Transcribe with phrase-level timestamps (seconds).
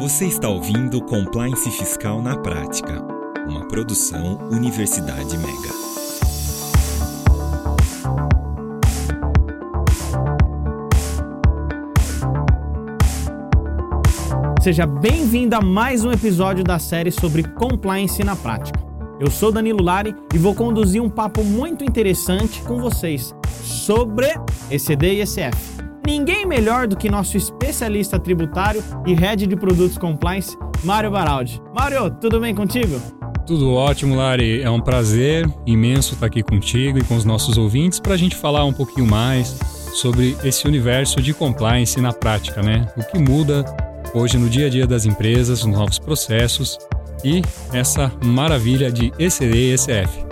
[0.00, 3.02] Você está ouvindo Compliance Fiscal na Prática,
[3.48, 5.74] uma produção Universidade Mega.
[14.62, 18.78] Seja bem-vindo a mais um episódio da série sobre Compliance na Prática.
[19.18, 23.34] Eu sou Danilo Lari e vou conduzir um papo muito interessante com vocês
[23.64, 24.28] sobre
[24.70, 25.78] ECD e ECF.
[26.06, 27.36] Ninguém melhor do que nosso
[27.68, 31.60] especialista tributário e head de produtos compliance, Mário Baraldi.
[31.74, 33.00] Mário, tudo bem contigo?
[33.46, 34.62] Tudo ótimo, Lari.
[34.62, 38.36] É um prazer imenso estar aqui contigo e com os nossos ouvintes para a gente
[38.36, 39.58] falar um pouquinho mais
[39.92, 42.86] sobre esse universo de compliance na prática, né?
[42.96, 43.64] O que muda
[44.14, 46.78] hoje no dia a dia das empresas, os novos processos
[47.24, 47.42] e
[47.72, 50.28] essa maravilha de ECD e ECF.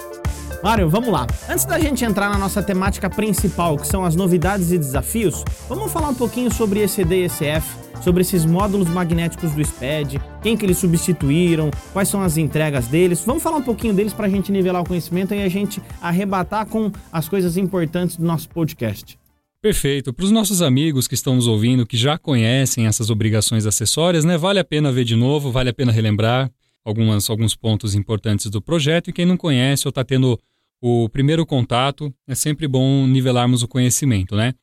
[0.67, 1.29] Mário, vamos lá.
[1.49, 5.93] Antes da gente entrar na nossa temática principal, que são as novidades e desafios, vamos
[5.93, 7.65] falar um pouquinho sobre ECD e ECF,
[8.03, 13.23] sobre esses módulos magnéticos do SPED, quem que eles substituíram, quais são as entregas deles.
[13.25, 16.67] Vamos falar um pouquinho deles para a gente nivelar o conhecimento e a gente arrebatar
[16.67, 19.17] com as coisas importantes do nosso podcast.
[19.63, 20.13] Perfeito.
[20.13, 24.37] Para os nossos amigos que estão nos ouvindo, que já conhecem essas obrigações acessórias, né,
[24.37, 26.51] vale a pena ver de novo, vale a pena relembrar
[26.85, 29.11] algumas, alguns pontos importantes do projeto.
[29.11, 30.37] E quem não conhece ou está tendo
[30.81, 34.55] o primeiro contato, é sempre bom nivelarmos o conhecimento, né?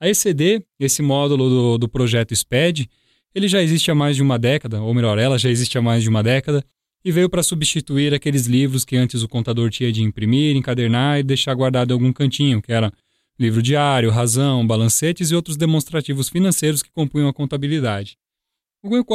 [0.00, 2.88] A ECD, esse módulo do, do projeto SPED,
[3.34, 6.02] ele já existe há mais de uma década, ou melhor, ela já existe há mais
[6.02, 6.64] de uma década,
[7.04, 11.22] e veio para substituir aqueles livros que antes o contador tinha de imprimir, encadernar e
[11.22, 12.92] deixar guardado em algum cantinho, que era
[13.38, 18.16] livro diário, razão, balancetes e outros demonstrativos financeiros que compunham a contabilidade.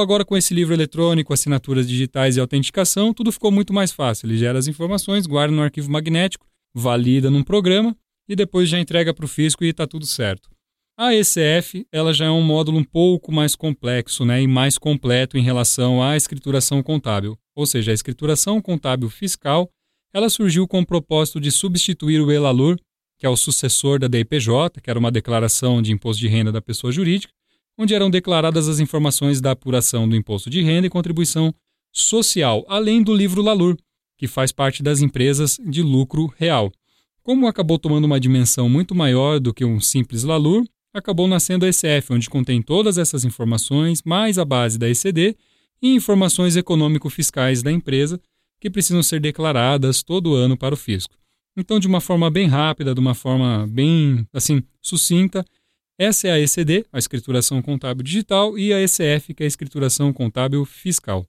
[0.02, 4.26] Agora, com esse livro eletrônico, assinaturas digitais e autenticação, tudo ficou muito mais fácil.
[4.26, 7.96] Ele gera as informações, guarda no arquivo magnético, valida num programa
[8.28, 10.50] e depois já entrega para o fisco e está tudo certo.
[10.98, 15.38] A ECF ela já é um módulo um pouco mais complexo né, e mais completo
[15.38, 17.38] em relação à escrituração contábil.
[17.56, 19.70] Ou seja, a escrituração contábil fiscal
[20.12, 22.76] ela surgiu com o propósito de substituir o ELALUR,
[23.20, 26.62] que é o sucessor da DIPJ, que era uma declaração de imposto de renda da
[26.62, 27.32] pessoa jurídica,
[27.80, 31.56] onde eram declaradas as informações da apuração do imposto de renda e contribuição
[31.94, 33.78] social, além do livro Lalur,
[34.18, 36.70] que faz parte das empresas de lucro real.
[37.24, 41.70] Como acabou tomando uma dimensão muito maior do que um simples Lalur, acabou nascendo a
[41.70, 45.38] ECF, onde contém todas essas informações, mais a base da ECD
[45.82, 48.20] e informações econômico-fiscais da empresa
[48.60, 51.16] que precisam ser declaradas todo ano para o fisco.
[51.56, 55.46] Então, de uma forma bem rápida, de uma forma bem assim sucinta,
[56.00, 60.14] essa é a ECD, a escrituração contábil digital, e a ECF, que é a escrituração
[60.14, 61.26] contábil fiscal.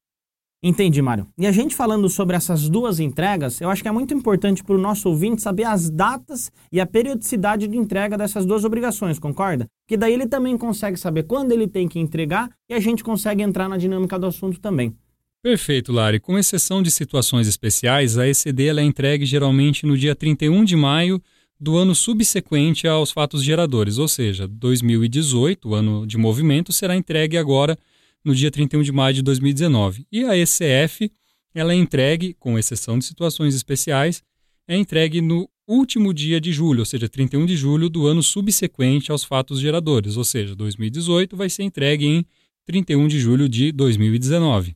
[0.62, 1.26] Entendi, Mário.
[1.36, 4.76] E a gente falando sobre essas duas entregas, eu acho que é muito importante para
[4.76, 9.66] o nosso ouvinte saber as datas e a periodicidade de entrega dessas duas obrigações, concorda?
[9.88, 13.42] Que daí ele também consegue saber quando ele tem que entregar e a gente consegue
[13.42, 14.94] entrar na dinâmica do assunto também.
[15.42, 16.20] Perfeito, Lari.
[16.20, 21.20] Com exceção de situações especiais, a ECD é entregue geralmente no dia 31 de maio
[21.60, 27.36] do ano subsequente aos fatos geradores, ou seja, 2018, o ano de movimento, será entregue
[27.36, 27.78] agora
[28.24, 30.06] no dia 31 de maio de 2019.
[30.10, 31.12] E a ECF,
[31.54, 34.22] ela é entregue, com exceção de situações especiais,
[34.66, 39.12] é entregue no último dia de julho, ou seja, 31 de julho do ano subsequente
[39.12, 42.24] aos fatos geradores, ou seja, 2018 vai ser entregue em
[42.64, 44.74] 31 de julho de 2019.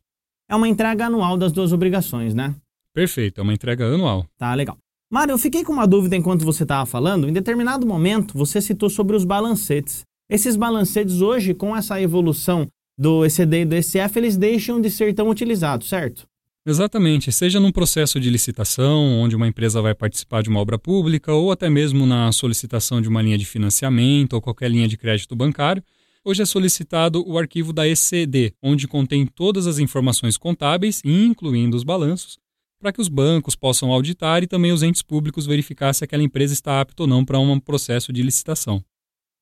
[0.48, 2.54] É uma entrega anual das duas obrigações, né?
[2.92, 4.26] Perfeito, é uma entrega anual.
[4.36, 4.78] Tá, legal.
[5.14, 7.28] Mário, eu fiquei com uma dúvida enquanto você estava falando.
[7.28, 10.02] Em determinado momento, você citou sobre os balancetes.
[10.28, 12.66] Esses balancetes hoje, com essa evolução
[12.98, 16.26] do ECD e do ECF, eles deixam de ser tão utilizados, certo?
[16.66, 21.32] Exatamente, seja num processo de licitação, onde uma empresa vai participar de uma obra pública,
[21.32, 25.36] ou até mesmo na solicitação de uma linha de financiamento ou qualquer linha de crédito
[25.36, 25.84] bancário,
[26.24, 31.84] hoje é solicitado o arquivo da ECD, onde contém todas as informações contábeis, incluindo os
[31.84, 32.36] balanços,
[32.84, 36.52] para que os bancos possam auditar e também os entes públicos verificar se aquela empresa
[36.52, 38.84] está apta ou não para um processo de licitação.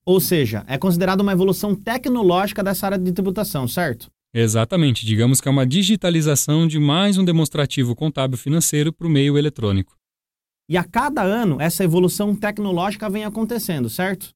[0.06, 4.08] Ou seja, é considerado uma evolução tecnológica dessa área de tributação, certo?
[4.32, 5.04] Exatamente.
[5.04, 9.96] Digamos que é uma digitalização de mais um demonstrativo contábil financeiro para o meio eletrônico.
[10.68, 14.28] E a cada ano essa evolução tecnológica vem acontecendo, certo?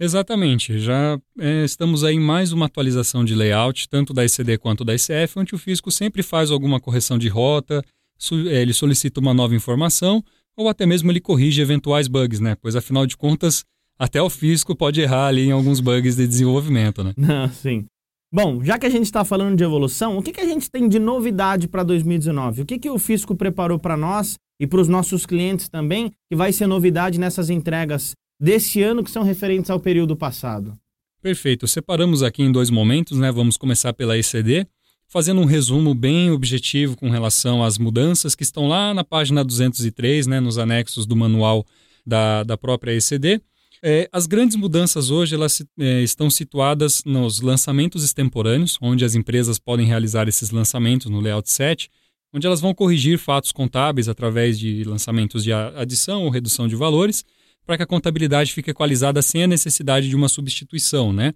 [0.00, 0.78] Exatamente.
[0.78, 4.94] Já é, estamos aí em mais uma atualização de layout, tanto da ECD quanto da
[4.94, 7.84] ICF, onde o fisco sempre faz alguma correção de rota,
[8.30, 10.22] ele solicita uma nova informação
[10.56, 12.56] ou até mesmo ele corrige eventuais bugs, né?
[12.60, 13.64] Pois afinal de contas,
[13.98, 17.12] até o fisco pode errar ali em alguns bugs de desenvolvimento, né?
[17.16, 17.86] Não, sim.
[18.32, 20.88] Bom, já que a gente está falando de evolução, o que, que a gente tem
[20.88, 22.62] de novidade para 2019?
[22.62, 26.36] O que, que o fisco preparou para nós e para os nossos clientes também, que
[26.36, 30.76] vai ser novidade nessas entregas desse ano que são referentes ao período passado?
[31.22, 31.66] Perfeito.
[31.68, 33.30] Separamos aqui em dois momentos, né?
[33.30, 34.66] Vamos começar pela ECD
[35.14, 40.26] fazendo um resumo bem objetivo com relação às mudanças que estão lá na página 203,
[40.26, 41.64] né, nos anexos do manual
[42.04, 43.40] da, da própria ECD.
[43.80, 49.56] É, as grandes mudanças hoje elas é, estão situadas nos lançamentos extemporâneos, onde as empresas
[49.56, 51.88] podem realizar esses lançamentos no layout set,
[52.32, 57.24] onde elas vão corrigir fatos contábeis através de lançamentos de adição ou redução de valores,
[57.64, 61.34] para que a contabilidade fique equalizada sem a necessidade de uma substituição, né?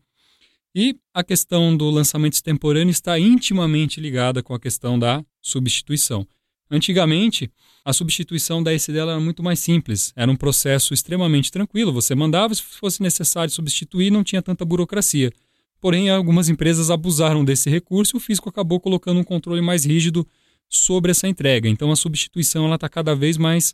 [0.81, 6.25] E a questão do lançamento extemporâneo está intimamente ligada com a questão da substituição.
[6.71, 7.51] Antigamente,
[7.85, 11.93] a substituição da ECD era muito mais simples, era um processo extremamente tranquilo.
[11.93, 15.33] Você mandava, se fosse necessário substituir, não tinha tanta burocracia.
[15.81, 20.25] Porém, algumas empresas abusaram desse recurso e o fisco acabou colocando um controle mais rígido
[20.69, 21.69] sobre essa entrega.
[21.69, 23.73] Então, a substituição está cada vez mais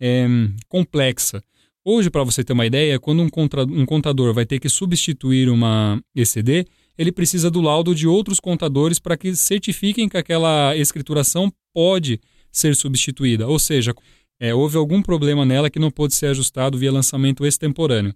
[0.00, 0.26] é,
[0.70, 1.44] complexa.
[1.88, 5.48] Hoje, para você ter uma ideia, quando um, contra, um contador vai ter que substituir
[5.48, 6.66] uma ECD,
[6.98, 12.74] ele precisa do laudo de outros contadores para que certifiquem que aquela escrituração pode ser
[12.74, 13.46] substituída.
[13.46, 13.94] Ou seja,
[14.40, 18.12] é, houve algum problema nela que não pôde ser ajustado via lançamento extemporâneo.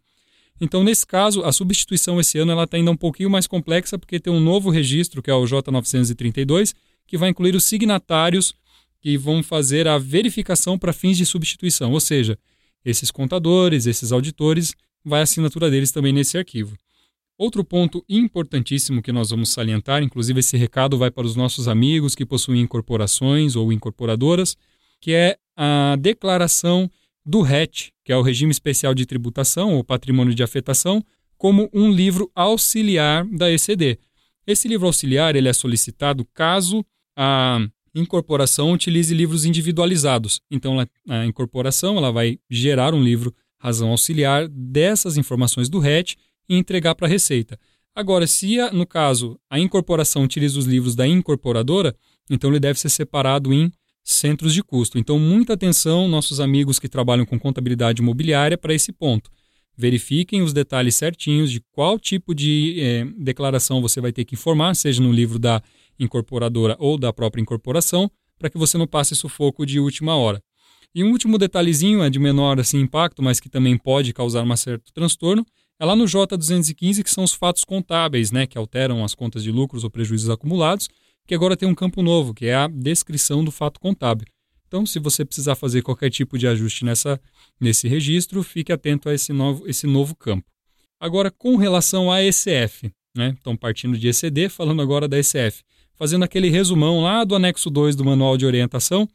[0.61, 4.19] Então, nesse caso, a substituição esse ano ela está ainda um pouquinho mais complexa, porque
[4.19, 6.75] tem um novo registro, que é o J932,
[7.07, 8.53] que vai incluir os signatários
[9.01, 11.93] que vão fazer a verificação para fins de substituição.
[11.93, 12.37] Ou seja,
[12.85, 14.75] esses contadores, esses auditores,
[15.05, 16.77] vai a assinatura deles também nesse arquivo.
[17.39, 22.15] Outro ponto importantíssimo que nós vamos salientar, inclusive esse recado vai para os nossos amigos
[22.15, 24.57] que possuem incorporações ou incorporadoras,
[25.01, 26.91] que é a declaração
[27.25, 31.03] do RET, que é o Regime Especial de Tributação ou Patrimônio de Afetação,
[31.39, 33.99] como um livro auxiliar da ECD.
[34.47, 36.85] Esse livro auxiliar ele é solicitado caso
[37.17, 40.41] a incorporação utilize livros individualizados.
[40.51, 40.79] Então,
[41.09, 46.17] a incorporação ela vai gerar um livro razão auxiliar dessas informações do RET
[46.49, 47.59] e entregar para a Receita.
[47.95, 51.95] Agora, se no caso a incorporação utiliza os livros da incorporadora,
[52.31, 53.71] então ele deve ser separado em
[54.03, 54.99] centros de custo.
[54.99, 59.31] Então, muita atenção, nossos amigos que trabalham com contabilidade imobiliária, para esse ponto.
[59.81, 64.77] Verifiquem os detalhes certinhos de qual tipo de eh, declaração você vai ter que informar,
[64.77, 65.63] seja no livro da
[65.99, 70.43] incorporadora ou da própria incorporação, para que você não passe sufoco de última hora.
[70.95, 74.55] E um último detalhezinho, é de menor assim, impacto, mas que também pode causar um
[74.55, 75.47] certo transtorno,
[75.79, 79.51] é lá no J215, que são os fatos contábeis, né, que alteram as contas de
[79.51, 80.91] lucros ou prejuízos acumulados,
[81.27, 84.27] que agora tem um campo novo, que é a descrição do fato contábil.
[84.71, 87.21] Então, se você precisar fazer qualquer tipo de ajuste nessa,
[87.61, 90.49] nesse registro, fique atento a esse novo, esse novo campo.
[91.01, 93.35] Agora, com relação à ECF, né?
[93.41, 95.65] Então, partindo de ECD, falando agora da ECF
[95.97, 99.09] fazendo aquele resumão lá do anexo 2 do Manual de Orientação,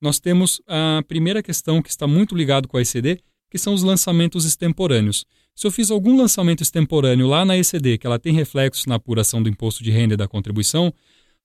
[0.00, 3.20] nós temos a primeira questão que está muito ligado com a ECD,
[3.50, 5.26] que são os lançamentos extemporâneos.
[5.54, 9.42] Se eu fiz algum lançamento extemporâneo lá na ECD, que ela tem reflexos na apuração
[9.42, 10.92] do imposto de renda e da contribuição,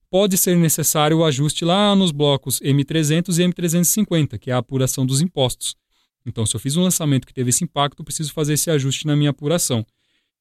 [0.09, 5.06] pode ser necessário o ajuste lá nos blocos M300 e M350, que é a apuração
[5.06, 5.75] dos impostos.
[6.25, 9.15] Então, se eu fiz um lançamento que teve esse impacto, preciso fazer esse ajuste na
[9.15, 9.85] minha apuração.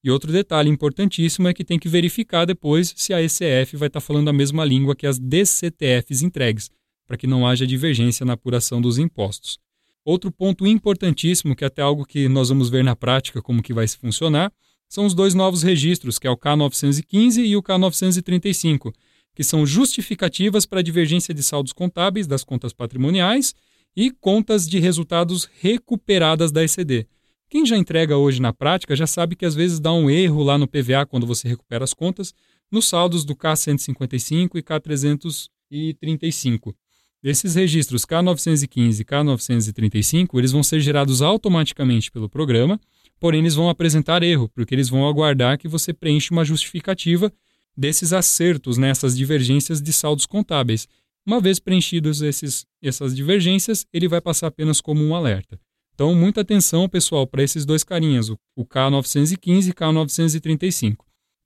[0.03, 4.01] E outro detalhe importantíssimo é que tem que verificar depois se a ECF vai estar
[4.01, 6.71] falando a mesma língua que as DCTFs entregues,
[7.07, 9.59] para que não haja divergência na apuração dos impostos.
[10.05, 13.75] Outro ponto importantíssimo, que é até algo que nós vamos ver na prática como que
[13.75, 14.53] vai funcionar,
[14.89, 18.93] são os dois novos registros, que é o K915 e o K935,
[19.39, 23.55] que são justificativas para a divergência de saldos contábeis das contas patrimoniais
[23.97, 27.07] e contas de resultados recuperadas da ECD.
[27.49, 30.59] Quem já entrega hoje na prática já sabe que às vezes dá um erro lá
[30.59, 32.35] no PVA quando você recupera as contas
[32.69, 36.75] nos saldos do K155 e K335.
[37.23, 42.81] Esses registros K915 e K935, eles vão ser gerados automaticamente pelo programa,
[43.21, 47.33] porém eles vão apresentar erro, porque eles vão aguardar que você preencha uma justificativa
[47.79, 50.89] desses acertos nessas divergências de saldos contábeis.
[51.25, 55.61] Uma vez preenchidos esses, essas divergências, ele vai passar apenas como um alerta.
[55.95, 60.97] Então, muita atenção, pessoal, para esses dois carinhas, o K915 e K935.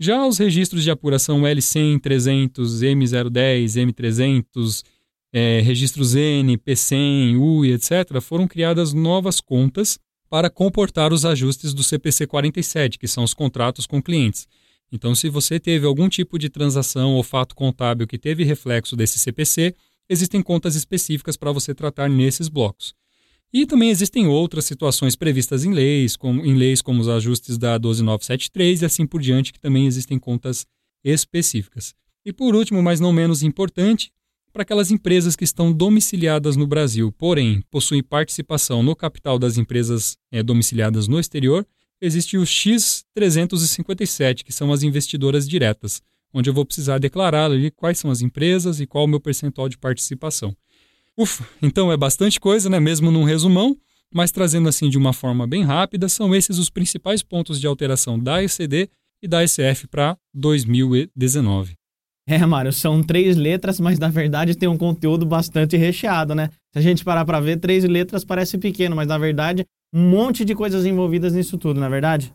[0.01, 4.83] Já os registros de apuração L100, 300, M010, M300,
[5.33, 9.99] é, registros N, P100, UI, etc., foram criadas novas contas
[10.29, 14.47] para comportar os ajustes do CPC 47, que são os contratos com clientes.
[14.93, 19.19] Então, se você teve algum tipo de transação ou fato contábil que teve reflexo desse
[19.19, 19.75] CPC,
[20.07, 22.95] existem contas específicas para você tratar nesses blocos.
[23.51, 27.79] E também existem outras situações previstas em leis, como, em leis como os ajustes da
[27.79, 30.67] 12973 e assim por diante, que também existem contas
[31.03, 31.95] específicas.
[32.25, 34.13] E por último, mas não menos importante,
[34.53, 40.17] para aquelas empresas que estão domiciliadas no Brasil, porém possuem participação no capital das empresas
[40.31, 41.67] é, domiciliadas no exterior,
[42.03, 46.03] existe o X357, que são as investidoras diretas.
[46.35, 49.69] onde eu vou precisar declarar ali quais são as empresas e qual o meu percentual
[49.69, 50.57] de participação.
[51.17, 52.81] Ufa, então é bastante coisa, né?
[52.81, 53.77] Mesmo num resumão,
[54.13, 58.19] mas trazendo assim de uma forma bem rápida, são esses os principais pontos de alteração
[58.19, 58.89] da ECD
[59.23, 61.75] e da SF para 2019.
[62.27, 66.49] É, Mário, são três letras, mas na verdade tem um conteúdo bastante recheado, né?
[66.73, 70.45] Se a gente parar para ver, três letras parece pequeno, mas na verdade um monte
[70.45, 72.35] de coisas envolvidas nisso tudo, na é verdade?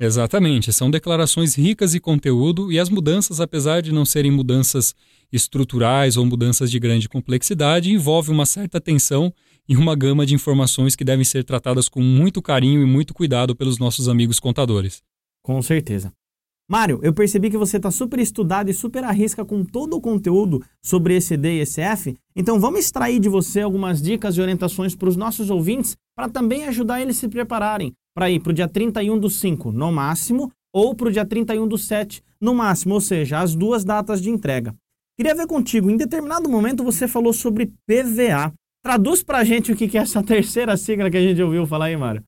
[0.00, 4.94] Exatamente, são declarações ricas de conteúdo e as mudanças, apesar de não serem mudanças
[5.32, 9.32] estruturais ou mudanças de grande complexidade, envolvem uma certa atenção
[9.68, 13.54] e uma gama de informações que devem ser tratadas com muito carinho e muito cuidado
[13.54, 15.02] pelos nossos amigos contadores.
[15.42, 16.12] Com certeza.
[16.72, 20.64] Mário, eu percebi que você está super estudado e super arrisca com todo o conteúdo
[20.82, 25.14] sobre ECD e ECF, então vamos extrair de você algumas dicas e orientações para os
[25.14, 29.18] nossos ouvintes para também ajudar eles a se prepararem para ir para o dia 31
[29.18, 33.40] do 5 no máximo ou para o dia 31 do 7 no máximo, ou seja,
[33.40, 34.74] as duas datas de entrega.
[35.18, 38.50] Queria ver contigo, em determinado momento você falou sobre PVA.
[38.82, 41.84] Traduz para a gente o que é essa terceira sigla que a gente ouviu falar
[41.86, 42.22] aí, Mário.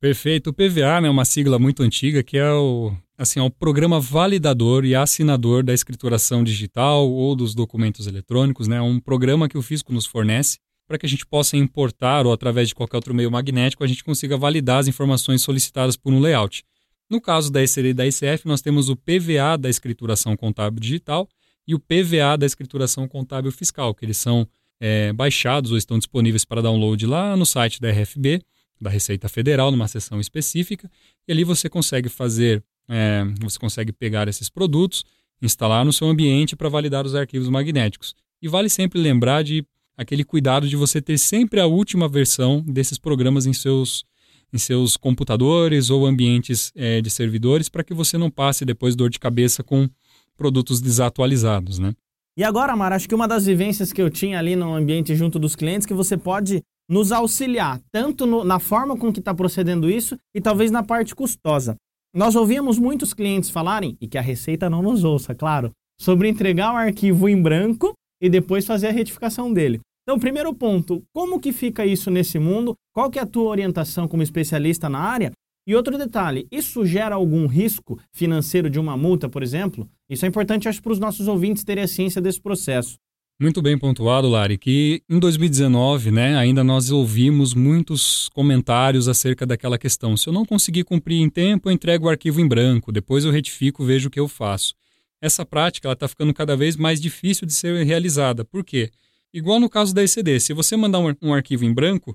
[0.00, 0.48] Perfeito.
[0.48, 4.00] O PVA é né, uma sigla muito antiga que é o, assim, é o programa
[4.00, 8.66] validador e assinador da escrituração digital ou dos documentos eletrônicos.
[8.66, 8.76] Né?
[8.76, 10.58] É um programa que o Fisco nos fornece
[10.88, 14.02] para que a gente possa importar ou através de qualquer outro meio magnético a gente
[14.02, 16.64] consiga validar as informações solicitadas por um layout.
[17.10, 21.28] No caso da ECD e da ICF, nós temos o PVA da escrituração contábil digital
[21.68, 24.48] e o PVA da escrituração contábil fiscal, que eles são
[24.80, 28.40] é, baixados ou estão disponíveis para download lá no site da RFB,
[28.80, 30.90] da Receita Federal, numa seção específica,
[31.28, 35.04] e ali você consegue fazer, é, você consegue pegar esses produtos,
[35.40, 38.14] instalar no seu ambiente para validar os arquivos magnéticos.
[38.42, 39.64] E vale sempre lembrar de
[39.96, 44.04] aquele cuidado de você ter sempre a última versão desses programas em seus,
[44.52, 49.08] em seus computadores ou ambientes é, de servidores para que você não passe depois dor
[49.08, 49.88] de cabeça com
[50.36, 51.94] produtos desatualizados, né?
[52.36, 55.38] E agora, Mara, acho que uma das vivências que eu tinha ali no ambiente junto
[55.38, 59.90] dos clientes que você pode nos auxiliar tanto no, na forma com que está procedendo
[59.90, 61.76] isso e talvez na parte custosa.
[62.12, 66.72] Nós ouvíamos muitos clientes falarem, e que a Receita não nos ouça, claro, sobre entregar
[66.72, 69.80] o arquivo em branco e depois fazer a retificação dele.
[70.02, 72.74] Então, primeiro ponto, como que fica isso nesse mundo?
[72.92, 75.30] Qual que é a tua orientação como especialista na área?
[75.68, 79.88] E outro detalhe, isso gera algum risco financeiro de uma multa, por exemplo?
[80.10, 82.96] Isso é importante, acho, para os nossos ouvintes terem a ciência desse processo.
[83.42, 89.78] Muito bem pontuado, Lari, que em 2019, né, ainda nós ouvimos muitos comentários acerca daquela
[89.78, 90.14] questão.
[90.14, 93.30] Se eu não conseguir cumprir em tempo, eu entrego o arquivo em branco, depois eu
[93.30, 94.74] retifico, vejo o que eu faço.
[95.22, 98.44] Essa prática está ficando cada vez mais difícil de ser realizada.
[98.44, 98.90] Por quê?
[99.32, 102.14] Igual no caso da ECD, se você mandar um, um arquivo em branco,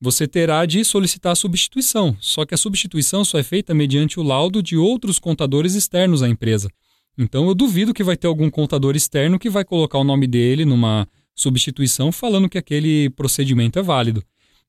[0.00, 2.16] você terá de solicitar a substituição.
[2.18, 6.28] Só que a substituição só é feita mediante o laudo de outros contadores externos à
[6.30, 6.70] empresa.
[7.16, 10.64] Então eu duvido que vai ter algum contador externo que vai colocar o nome dele
[10.64, 14.22] numa substituição falando que aquele procedimento é válido.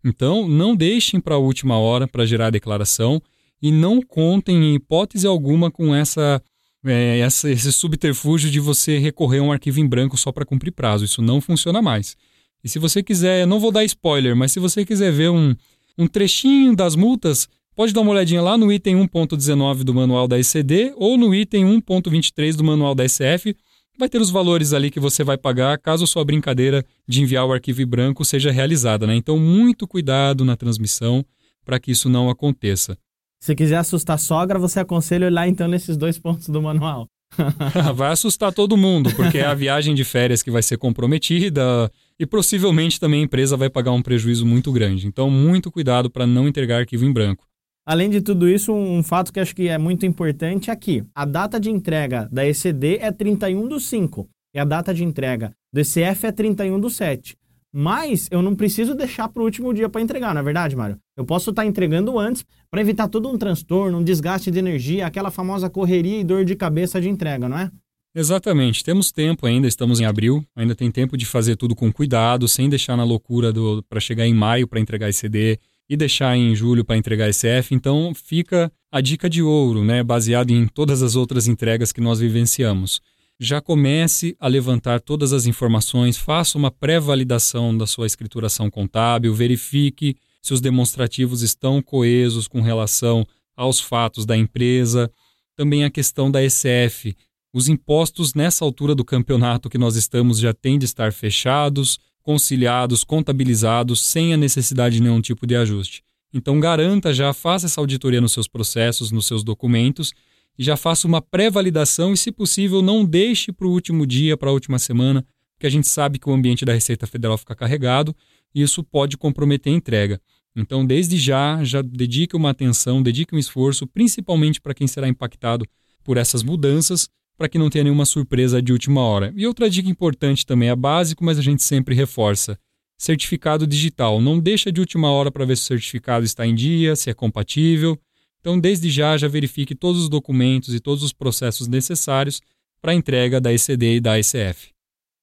[0.04, 3.22] Então não deixem para a última hora para gerar a declaração
[3.62, 6.42] e não contem em hipótese alguma com essa
[6.86, 10.72] é, essa, esse subterfúgio de você recorrer a um arquivo em branco só para cumprir
[10.72, 11.06] prazo.
[11.06, 12.18] Isso não funciona mais.
[12.64, 15.56] E se você quiser, não vou dar spoiler, mas se você quiser ver um,
[15.98, 20.40] um trechinho das multas, pode dar uma olhadinha lá no item 1.19 do manual da
[20.40, 23.56] ECD ou no item 1.23 do manual da SF.
[23.98, 27.54] Vai ter os valores ali que você vai pagar caso sua brincadeira de enviar o
[27.54, 29.06] arquivo em branco seja realizada.
[29.06, 29.16] Né?
[29.16, 31.24] Então, muito cuidado na transmissão
[31.64, 32.98] para que isso não aconteça.
[33.40, 37.08] Se quiser assustar a sogra, você aconselha lá então nesses dois pontos do manual.
[37.96, 42.26] vai assustar todo mundo, porque é a viagem de férias que vai ser comprometida e
[42.26, 45.08] possivelmente também a empresa vai pagar um prejuízo muito grande.
[45.08, 47.46] Então, muito cuidado para não entregar arquivo em branco.
[47.86, 51.60] Além de tudo isso, um fato que acho que é muito importante aqui: a data
[51.60, 56.28] de entrega da ECD é 31 do 5 e a data de entrega do ECF
[56.28, 57.36] é 31 do 7.
[57.76, 60.98] Mas eu não preciso deixar para o último dia para entregar, não é verdade, Mário?
[61.18, 65.08] Eu posso estar tá entregando antes para evitar todo um transtorno, um desgaste de energia,
[65.08, 67.72] aquela famosa correria e dor de cabeça de entrega, não é?
[68.16, 68.84] Exatamente.
[68.84, 72.70] Temos tempo ainda, estamos em abril, ainda tem tempo de fazer tudo com cuidado, sem
[72.70, 73.52] deixar na loucura
[73.90, 75.60] para chegar em maio para entregar esse CD
[75.90, 77.74] e deixar em julho para entregar esse F.
[77.76, 82.20] Então fica a dica de ouro, né, baseado em todas as outras entregas que nós
[82.20, 83.02] vivenciamos
[83.40, 90.16] já comece a levantar todas as informações, faça uma pré-validação da sua escrituração contábil, verifique
[90.42, 93.26] se os demonstrativos estão coesos com relação
[93.56, 95.12] aos fatos da empresa.
[95.56, 97.16] Também a questão da SF.
[97.54, 103.04] Os impostos nessa altura do campeonato que nós estamos já têm de estar fechados, conciliados,
[103.04, 106.04] contabilizados, sem a necessidade de nenhum tipo de ajuste.
[106.34, 110.14] Então garanta já, faça essa auditoria nos seus processos, nos seus documentos
[110.58, 114.50] e já faça uma pré-validação e, se possível, não deixe para o último dia, para
[114.50, 118.16] a última semana, porque a gente sabe que o ambiente da Receita Federal fica carregado
[118.54, 120.22] e isso pode comprometer a entrega.
[120.56, 125.66] Então, desde já, já dedique uma atenção, dedique um esforço, principalmente para quem será impactado
[126.04, 129.34] por essas mudanças, para que não tenha nenhuma surpresa de última hora.
[129.36, 132.58] E outra dica importante também, é básico, mas a gente sempre reforça.
[132.98, 134.22] Certificado digital.
[134.22, 137.14] Não deixa de última hora para ver se o certificado está em dia, se é
[137.14, 138.00] compatível.
[138.40, 142.42] Então, desde já, já verifique todos os documentos e todos os processos necessários
[142.82, 144.74] para a entrega da ECD e da ICF.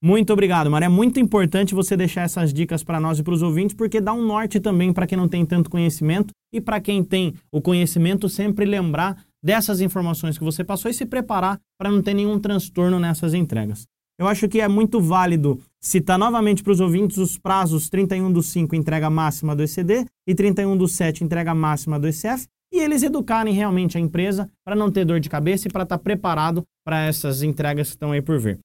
[0.02, 0.86] Muito obrigado, Mário.
[0.86, 4.14] É muito importante você deixar essas dicas para nós e para os ouvintes, porque dá
[4.14, 8.26] um norte também para quem não tem tanto conhecimento e para quem tem o conhecimento
[8.26, 12.98] sempre lembrar dessas informações que você passou e se preparar para não ter nenhum transtorno
[12.98, 13.86] nessas entregas.
[14.18, 18.42] Eu acho que é muito válido citar novamente para os ouvintes os prazos 31 do
[18.42, 23.02] 5 entrega máxima do ECD e 31 do 7 entrega máxima do ECF e eles
[23.02, 26.62] educarem realmente a empresa para não ter dor de cabeça e para estar tá preparado
[26.84, 28.58] para essas entregas que estão aí por vir.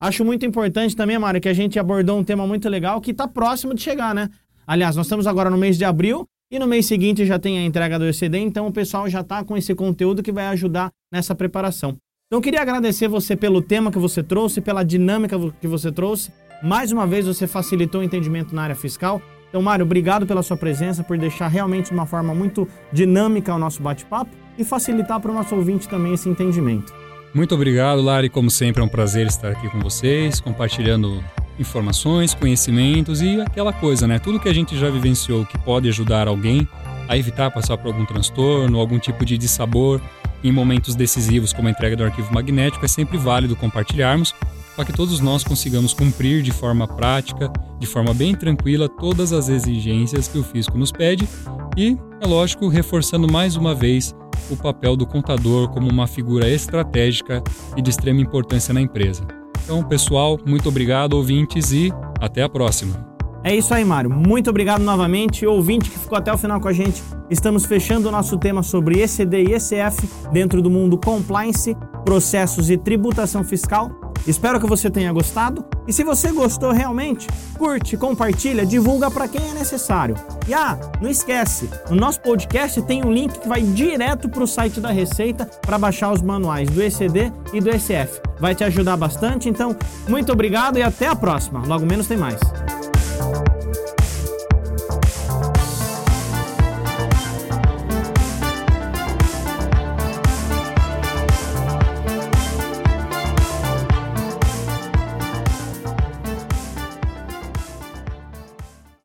[0.00, 3.28] Acho muito importante também, Mário, que a gente abordou um tema muito legal que está
[3.28, 4.30] próximo de chegar, né?
[4.66, 7.64] Aliás, nós estamos agora no mês de abril e no mês seguinte já tem a
[7.64, 11.34] entrega do ECD, então o pessoal já está com esse conteúdo que vai ajudar nessa
[11.34, 11.96] preparação.
[12.26, 16.32] Então, queria agradecer você pelo tema que você trouxe, pela dinâmica que você trouxe.
[16.62, 19.20] Mais uma vez, você facilitou o entendimento na área fiscal.
[19.48, 23.58] Então, Mário, obrigado pela sua presença, por deixar realmente de uma forma muito dinâmica o
[23.58, 26.94] nosso bate-papo e facilitar para o nosso ouvinte também esse entendimento.
[27.34, 28.28] Muito obrigado, Lari.
[28.28, 31.20] Como sempre, é um prazer estar aqui com vocês, compartilhando
[31.58, 34.18] informações, conhecimentos e aquela coisa, né?
[34.18, 36.66] Tudo que a gente já vivenciou que pode ajudar alguém
[37.08, 40.00] a evitar passar por algum transtorno, algum tipo de dissabor
[40.42, 44.34] em momentos decisivos, como a entrega do arquivo magnético, é sempre válido compartilharmos
[44.74, 49.48] para que todos nós consigamos cumprir de forma prática, de forma bem tranquila, todas as
[49.48, 51.28] exigências que o fisco nos pede
[51.76, 54.14] e, é lógico, reforçando mais uma vez
[54.48, 57.42] o papel do contador como uma figura estratégica
[57.76, 59.39] e de extrema importância na empresa.
[59.64, 63.10] Então, pessoal, muito obrigado, ouvintes, e até a próxima.
[63.42, 64.10] É isso aí, Mário.
[64.10, 65.46] Muito obrigado novamente.
[65.46, 67.02] Ouvinte que ficou até o final com a gente.
[67.30, 72.76] Estamos fechando o nosso tema sobre ECD e ECF dentro do mundo compliance, processos e
[72.76, 73.90] tributação fiscal.
[74.26, 75.64] Espero que você tenha gostado.
[75.90, 77.26] E se você gostou realmente,
[77.58, 80.14] curte, compartilha, divulga para quem é necessário.
[80.46, 84.46] E ah, não esquece, no nosso podcast tem um link que vai direto para o
[84.46, 88.20] site da Receita para baixar os manuais do ECD e do ECF.
[88.38, 89.48] Vai te ajudar bastante.
[89.48, 89.76] Então,
[90.06, 91.60] muito obrigado e até a próxima.
[91.66, 92.38] Logo menos tem mais.